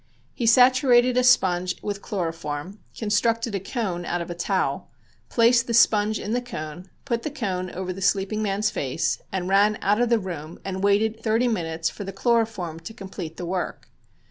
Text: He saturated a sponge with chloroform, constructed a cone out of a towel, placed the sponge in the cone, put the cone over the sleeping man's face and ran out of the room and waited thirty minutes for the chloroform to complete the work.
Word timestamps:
He 0.33 0.47
saturated 0.47 1.15
a 1.15 1.23
sponge 1.23 1.75
with 1.83 2.01
chloroform, 2.01 2.79
constructed 2.97 3.53
a 3.53 3.59
cone 3.59 4.03
out 4.03 4.19
of 4.19 4.31
a 4.31 4.33
towel, 4.33 4.89
placed 5.29 5.67
the 5.67 5.75
sponge 5.75 6.17
in 6.17 6.31
the 6.33 6.41
cone, 6.41 6.87
put 7.05 7.21
the 7.21 7.29
cone 7.29 7.69
over 7.69 7.93
the 7.93 8.01
sleeping 8.01 8.41
man's 8.41 8.71
face 8.71 9.21
and 9.31 9.47
ran 9.47 9.77
out 9.83 10.01
of 10.01 10.09
the 10.09 10.17
room 10.17 10.57
and 10.65 10.83
waited 10.83 11.21
thirty 11.21 11.47
minutes 11.47 11.87
for 11.91 12.03
the 12.03 12.11
chloroform 12.11 12.79
to 12.79 12.95
complete 12.95 13.37
the 13.37 13.45
work. 13.45 13.89